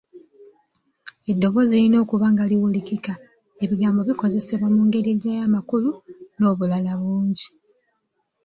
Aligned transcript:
Eddoboozi 1.31 1.73
lirina 1.75 1.97
okuba 2.03 2.25
nga 2.33 2.43
liwulirikika, 2.51 3.13
ebigambo 3.63 4.01
bikozesebwa 4.07 4.67
mu 4.75 4.81
ngeri 4.87 5.09
eggyayo 5.15 5.41
amakulu 5.47 5.89
n’obulala 6.37 6.93
bungi. 7.01 7.47